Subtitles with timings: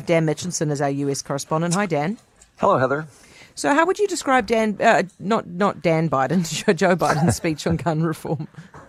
[0.00, 1.74] Dan Mitchinson is our US correspondent.
[1.74, 2.16] Hi, Dan.
[2.56, 3.06] Hello, Heather.
[3.54, 6.44] So, how would you describe Dan, uh, not not Dan Biden,
[6.76, 8.48] Joe Biden's speech on gun reform?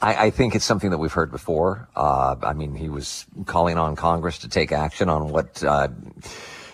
[0.00, 1.86] I, I, think it's something that we've heard before.
[1.94, 5.62] Uh, I mean, he was calling on Congress to take action on what.
[5.62, 5.88] Uh,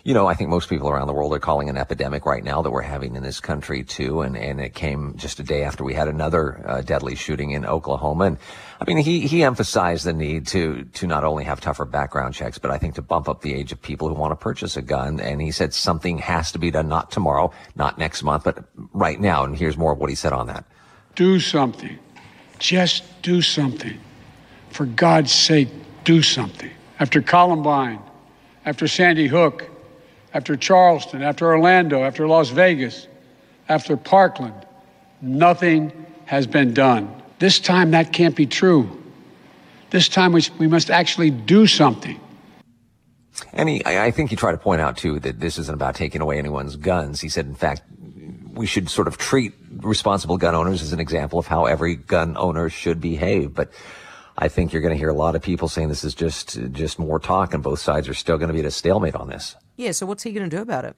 [0.04, 2.62] you know, I think most people around the world are calling an epidemic right now
[2.62, 4.22] that we're having in this country too.
[4.22, 7.66] And, and it came just a day after we had another uh, deadly shooting in
[7.66, 8.24] Oklahoma.
[8.24, 8.38] And
[8.80, 12.58] I mean, he, he emphasized the need to, to not only have tougher background checks,
[12.58, 14.82] but I think to bump up the age of people who want to purchase a
[14.82, 15.20] gun.
[15.20, 19.20] And he said something has to be done, not tomorrow, not next month, but right
[19.20, 19.44] now.
[19.44, 20.64] And here's more of what he said on that.
[21.14, 21.98] Do something.
[22.58, 23.98] Just do something.
[24.70, 25.68] For God's sake,
[26.04, 26.70] do something.
[26.98, 28.00] After Columbine,
[28.64, 29.68] after Sandy Hook,
[30.34, 33.08] after Charleston, after Orlando, after Las Vegas,
[33.68, 34.54] after Parkland,
[35.20, 35.92] nothing
[36.26, 37.12] has been done.
[37.38, 38.88] This time that can't be true.
[39.90, 42.20] This time we, we must actually do something.
[43.52, 46.20] And he, I think he tried to point out too that this isn't about taking
[46.20, 47.20] away anyone's guns.
[47.20, 47.82] He said, in fact,
[48.52, 52.36] we should sort of treat responsible gun owners as an example of how every gun
[52.36, 53.54] owner should behave.
[53.54, 53.72] But
[54.38, 56.98] I think you're going to hear a lot of people saying this is just just
[56.98, 59.56] more talk, and both sides are still going to be at a stalemate on this.
[59.76, 59.92] Yeah.
[59.92, 60.96] So what's he going to do about it?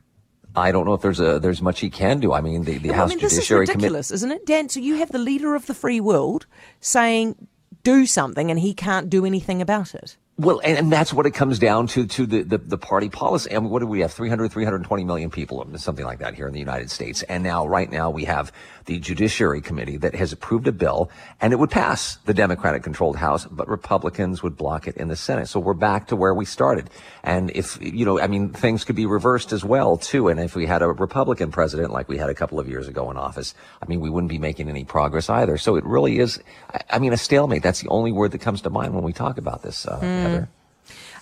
[0.54, 2.32] I don't know if there's a there's much he can do.
[2.32, 3.66] I mean, the, the House I mean, Judiciary.
[3.66, 4.68] This is ridiculous, isn't it, Dan?
[4.68, 6.46] So you have the leader of the free world
[6.80, 7.48] saying
[7.82, 10.16] do something, and he can't do anything about it.
[10.38, 13.50] Well, and, and, that's what it comes down to, to the, the, the, party policy.
[13.50, 14.12] And what do we have?
[14.12, 17.22] 300, 320 million people, something like that here in the United States.
[17.24, 18.50] And now, right now, we have
[18.86, 23.16] the Judiciary Committee that has approved a bill and it would pass the Democratic controlled
[23.16, 25.48] House, but Republicans would block it in the Senate.
[25.48, 26.88] So we're back to where we started.
[27.22, 30.28] And if, you know, I mean, things could be reversed as well, too.
[30.28, 33.10] And if we had a Republican president like we had a couple of years ago
[33.10, 35.58] in office, I mean, we wouldn't be making any progress either.
[35.58, 36.42] So it really is,
[36.90, 37.62] I mean, a stalemate.
[37.62, 40.21] That's the only word that comes to mind when we talk about this, uh, mm.
[40.22, 40.48] Heather.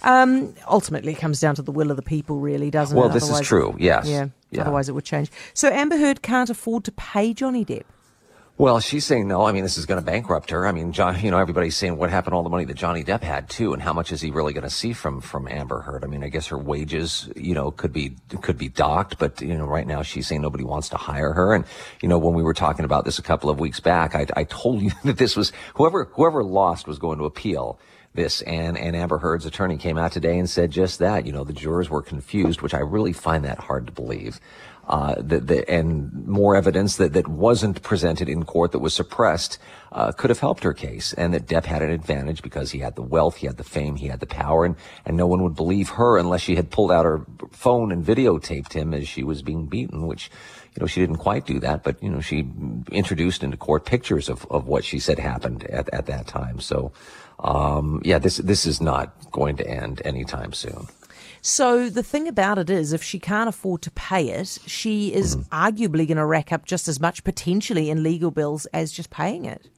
[0.03, 3.09] Um, ultimately, it comes down to the will of the people, really, doesn't well, it?
[3.09, 3.77] Well, this is true.
[3.79, 4.09] Yes.
[4.09, 4.62] Yeah, yeah.
[4.62, 5.31] Otherwise, it would change.
[5.53, 7.84] So Amber Heard can't afford to pay Johnny Depp.
[8.61, 9.47] Well, she's saying no.
[9.47, 10.67] I mean, this is going to bankrupt her.
[10.67, 13.02] I mean, John, you know, everybody's saying what happened to all the money that Johnny
[13.02, 15.80] Depp had too, and how much is he really going to see from from Amber
[15.80, 16.05] Heard?
[16.05, 19.57] I mean, I guess her wages, you know, could be could be docked, but you
[19.57, 21.55] know, right now she's saying nobody wants to hire her.
[21.55, 21.64] And
[22.03, 24.45] you know, when we were talking about this a couple of weeks back, I, I
[24.45, 27.79] told you that this was whoever whoever lost was going to appeal
[28.15, 28.43] this.
[28.43, 31.27] And, and Amber Heard's attorney came out today and said just that.
[31.27, 34.41] You know, the jurors were confused, which I really find that hard to believe.
[34.90, 39.56] Uh, the, the, and more evidence that, that wasn't presented in court that was suppressed
[39.92, 42.96] uh, could have helped her case, and that Depp had an advantage because he had
[42.96, 44.74] the wealth, he had the fame, he had the power, and,
[45.06, 48.73] and no one would believe her unless she had pulled out her phone and videotaped
[48.73, 50.29] him as she was being beaten, which,
[50.74, 52.39] you know, she didn't quite do that, but, you know, she
[52.90, 56.58] introduced into court pictures of, of what she said happened at, at that time.
[56.58, 56.90] So,
[57.39, 60.89] um, yeah, this this is not going to end anytime soon.
[61.42, 65.36] So the thing about it is, if she can't afford to pay it, she is
[65.36, 65.48] mm.
[65.48, 69.45] arguably going to rack up just as much potentially in legal bills as just paying
[69.45, 69.68] it.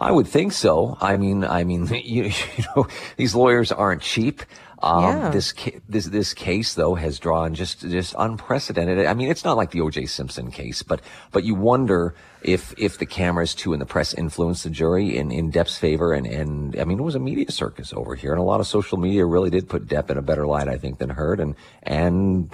[0.00, 0.96] I would think so.
[1.00, 4.42] I mean, I mean, you, you know, these lawyers aren't cheap.
[4.84, 5.30] Um, yeah.
[5.30, 5.54] This
[5.88, 9.06] this this case though has drawn just just unprecedented.
[9.06, 10.04] I mean, it's not like the O.J.
[10.04, 11.00] Simpson case, but
[11.32, 15.32] but you wonder if if the cameras too and the press influenced the jury in
[15.32, 16.12] in Depp's favor.
[16.12, 18.66] And and I mean, it was a media circus over here, and a lot of
[18.66, 21.40] social media really did put Depp in a better light, I think, than Heard.
[21.40, 22.52] And and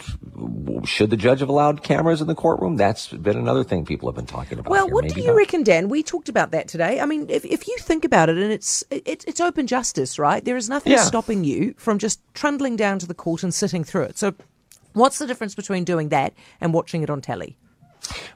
[0.84, 2.76] should the judge have allowed cameras in the courtroom?
[2.76, 4.70] That's been another thing people have been talking about.
[4.70, 4.94] Well, here.
[4.94, 5.36] what Maybe do you not.
[5.36, 5.88] reckon, Dan?
[5.88, 7.00] We talked about that today.
[7.00, 10.44] I mean, if if you think about it, and it's it's, it's open justice, right?
[10.44, 11.02] There is nothing yeah.
[11.02, 14.18] stopping you from just trundling down to the court and sitting through it.
[14.18, 14.34] So,
[14.92, 17.56] what's the difference between doing that and watching it on telly?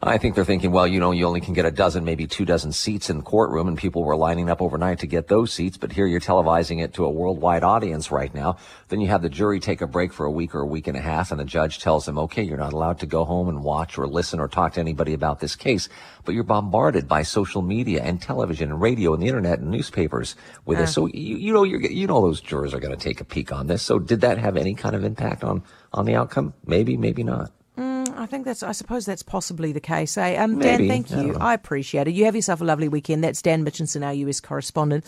[0.03, 2.45] I think they're thinking, well, you know, you only can get a dozen, maybe two
[2.45, 5.77] dozen seats in the courtroom, and people were lining up overnight to get those seats.
[5.77, 8.59] But here you're televising it to a worldwide audience right now.
[8.89, 10.97] Then you have the jury take a break for a week or a week and
[10.97, 13.65] a half, and the judge tells them, okay, you're not allowed to go home and
[13.65, 15.89] watch or listen or talk to anybody about this case.
[16.25, 20.37] But you're bombarded by social media and television and radio and the internet and newspapers
[20.65, 20.83] with uh.
[20.83, 20.95] this.
[20.95, 23.67] So you, you know, you know, those jurors are going to take a peek on
[23.67, 23.83] this.
[23.83, 26.55] So did that have any kind of impact on on the outcome?
[26.67, 27.51] Maybe, maybe not.
[28.25, 28.63] I think that's.
[28.63, 30.17] I suppose that's possibly the case.
[30.17, 30.37] Eh?
[30.37, 31.37] Um, Dan, thank you.
[31.37, 32.13] I, I appreciate it.
[32.13, 33.23] You have yourself a lovely weekend.
[33.23, 35.03] That's Dan Mitchinson, our US correspondent.